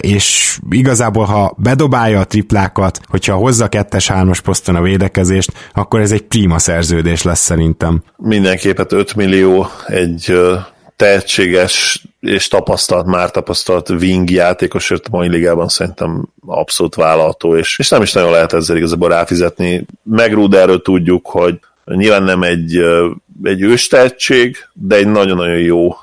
[0.00, 6.22] és igazából ha bedobálja a triplákat, hogyha hozza kettes-hármas poszton a védekezést, akkor ez egy
[6.22, 8.02] prima szerződés lesz szerintem.
[8.16, 10.40] Minden mindenképpen 5 millió egy
[10.96, 17.88] tehetséges és tapasztalt, már tapasztalt wing játékosért a mai ligában szerintem abszolút vállalható, és, és
[17.88, 19.86] nem is nagyon lehet ezzel igazából ráfizetni.
[20.02, 22.80] Megruderről tudjuk, hogy nyilván nem egy,
[23.42, 25.96] egy őstehetség, de egy nagyon-nagyon jó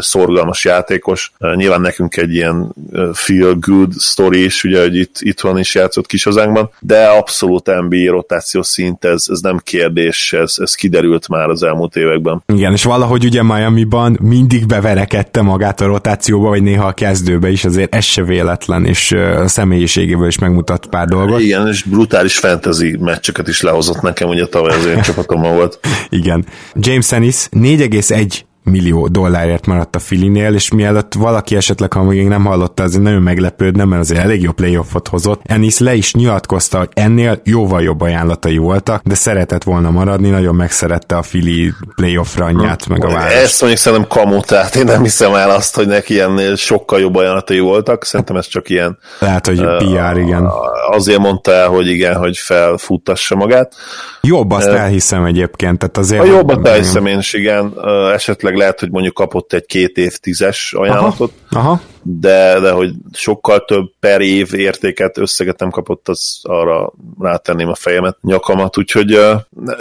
[0.00, 1.32] szorgalmas játékos.
[1.54, 2.74] Nyilván nekünk egy ilyen
[3.12, 7.66] feel good story is, ugye, hogy itt, itt van is játszott kis hazánkban, de abszolút
[7.66, 12.42] NBA rotáció szint, ez, ez nem kérdés, ez, ez kiderült már az elmúlt években.
[12.46, 17.64] Igen, és valahogy ugye Miami-ban mindig beverekedte magát a rotációba, vagy néha a kezdőbe is,
[17.64, 21.40] azért ez se véletlen, és a személyiségéből is megmutat pár dolgot.
[21.40, 25.80] Igen, és brutális fantasy meccseket is lehozott nekem, ugye tavaly az én csapatommal volt.
[26.08, 26.46] Igen.
[26.74, 32.44] James Ennis 4,1 millió dollárért maradt a Filinél, és mielőtt valaki esetleg, ha még nem
[32.44, 35.40] hallotta, azért nagyon meglepődne, mert azért elég jó playoffot hozott.
[35.44, 40.54] Ennis le is nyilatkozta, hogy ennél jóval jobb ajánlatai voltak, de szeretett volna maradni, nagyon
[40.54, 43.32] megszerette a Fili playoff ranyját, meg a város.
[43.32, 47.14] Ezt mondjuk szerintem kamu, tehát én nem hiszem el azt, hogy neki ennél sokkal jobb
[47.14, 48.98] ajánlatai voltak, szerintem ez csak ilyen...
[49.18, 50.50] Lehet, hogy uh, PR, igen.
[50.90, 53.74] Azért mondta el, hogy igen, hogy felfuttassa magát.
[54.20, 55.78] Jobb, azt uh, elhiszem egyébként.
[55.78, 57.72] Tehát azért a jobbat elhiszem én is, igen.
[57.76, 61.32] Uh, esetleg lehet, hogy mondjuk kapott egy két év tízes ajánlatot.
[61.50, 61.68] Aha.
[61.68, 67.68] Aha de, de hogy sokkal több per év értéket, összeget nem kapott, az arra rátenném
[67.68, 69.12] a fejemet, nyakamat, úgyhogy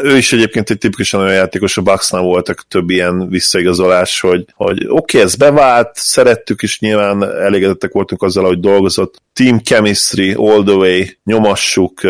[0.01, 4.77] ő is egyébként egy tipikusan olyan játékos, a Bucksnál voltak több ilyen visszaigazolás, hogy, hogy
[4.77, 9.21] oké, okay, ez bevált, szerettük, és nyilván elégedettek voltunk azzal, hogy dolgozott.
[9.33, 12.01] Team chemistry all the way, nyomassuk,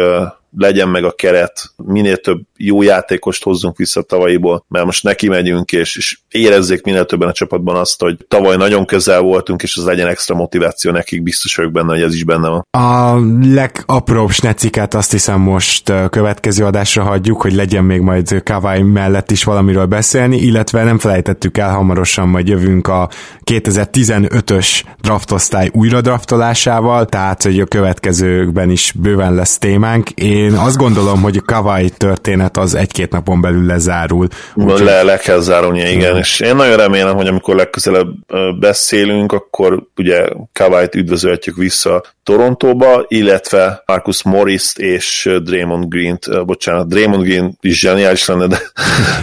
[0.57, 5.71] legyen meg a keret, minél több jó játékost hozzunk vissza tavalyiból, mert most neki megyünk,
[5.71, 9.85] és, és érezzék minél többen a csapatban azt, hogy tavaly nagyon közel voltunk, és az
[9.85, 12.67] legyen extra motiváció nekik, biztos vagyok benne, hogy ez is benne van.
[12.71, 13.19] A
[13.53, 19.43] legapróbb snecikát azt hiszem most következő adásra hagyjuk, hogy legyen még majd Kawai mellett is
[19.43, 23.09] valamiről beszélni, illetve nem felejtettük el, hamarosan majd jövünk a
[23.51, 30.09] 2015-ös draftosztály újra draftolásával, tehát hogy a következőkben is bőven lesz témánk.
[30.37, 34.27] Én azt gondolom, hogy a Kawai történet az egy-két napon belül lezárul.
[34.53, 36.17] Úgy, le, le kell zárulnia, igen, mm.
[36.17, 38.07] és én nagyon remélem, hogy amikor legközelebb
[38.59, 47.23] beszélünk, akkor ugye Kawai-t üdvözölhetjük vissza Torontóba, illetve Marcus morris és Draymond Green-t, bocsánat, Draymond
[47.23, 48.59] Green is zseniális lenne, de,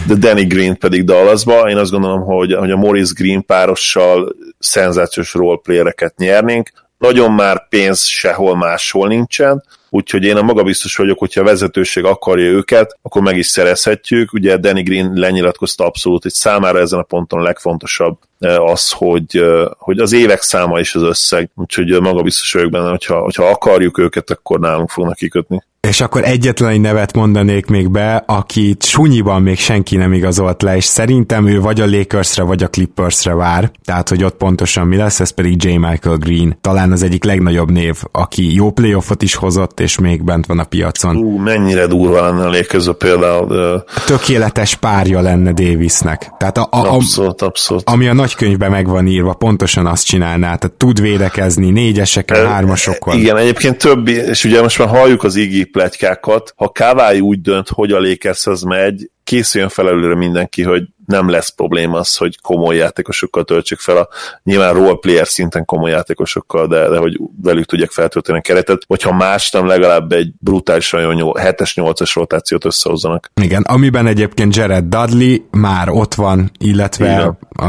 [0.07, 1.69] de Danny Green pedig Dallasba.
[1.69, 6.69] Én azt gondolom, hogy, hogy a Morris Green párossal szenzációs roleplayereket nyernénk.
[6.97, 9.63] Nagyon már pénz sehol máshol nincsen,
[9.95, 14.33] úgyhogy én a magabiztos vagyok, hogyha a vezetőség akarja őket, akkor meg is szerezhetjük.
[14.33, 19.25] Ugye Danny Green lenyilatkozta abszolút, hogy számára ezen a ponton a legfontosabb eh, az, hogy,
[19.37, 23.97] eh, hogy az évek száma is az összeg, úgyhogy magabiztos vagyok benne, hogyha, hogyha akarjuk
[23.97, 25.63] őket, akkor nálunk fognak kikötni.
[25.87, 30.75] És akkor egyetlen egy nevet mondanék még be, akit sunyiban még senki nem igazolt le,
[30.75, 34.95] és szerintem ő vagy a Lakersre, vagy a Clippersre vár, tehát hogy ott pontosan mi
[34.95, 35.67] lesz, ez pedig J.
[35.67, 36.57] Michael Green.
[36.61, 40.63] Talán az egyik legnagyobb név, aki jó playoffot is hozott, és még bent van a
[40.63, 41.15] piacon.
[41.15, 43.47] Ú, mennyire durva lenne a Lakers például.
[43.47, 43.83] De...
[44.05, 46.31] Tökéletes párja lenne Davisnek.
[46.37, 47.89] Tehát a, a, a, abszolút, abszolút.
[47.89, 53.17] Ami a nagykönyvben meg van írva, pontosan azt csinálná, tehát tud védekezni négyeseken, hármasokkal.
[53.17, 57.69] Igen, egyébként többi, és ugye most már halljuk az Iggy pletykákat, ha Kávái úgy dönt,
[57.69, 62.75] hogy a Lakershez megy, készüljön fel előre mindenki, hogy nem lesz probléma az, hogy komoly
[62.75, 64.07] játékosokkal töltsük fel a
[64.43, 69.01] nyilván role player szinten komoly játékosokkal, de, de hogy velük tudják feltölteni a keretet, vagy
[69.01, 73.31] ha más nem, legalább egy brutális olyan 7-es, 8-as rotációt összehozzanak.
[73.41, 77.65] Igen, amiben egyébként Jared Dudley már ott van, illetve a,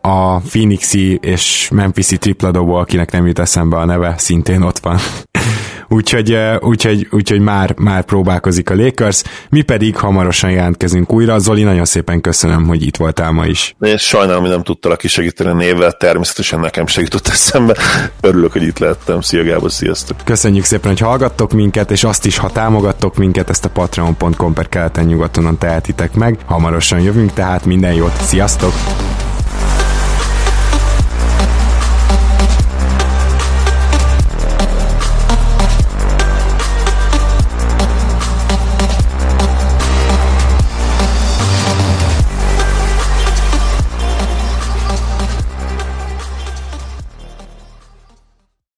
[0.00, 4.98] a Phoenixi és Memphisi tripladóból, akinek nem jut eszembe a neve, szintén ott van.
[5.88, 11.38] Úgyhogy, úgyhogy, úgyhogy már, már próbálkozik a Lakers, mi pedig hamarosan jelentkezünk újra.
[11.38, 13.74] Zoli, nagyon szépen köszönöm, hogy itt voltál ma is.
[13.80, 17.76] Én sajnálom, hogy nem tudtalak kisegíteni a névvel, természetesen nekem segített eszembe.
[18.20, 19.20] Örülök, hogy itt lettem.
[19.20, 20.16] Szia Gábor, sziasztok!
[20.24, 24.68] Köszönjük szépen, hogy hallgattok minket, és azt is, ha támogattok minket, ezt a patreon.com per
[24.68, 26.38] keleten nyugatonon tehetitek meg.
[26.44, 29.07] Hamarosan jövünk, tehát minden jót, sziasztok!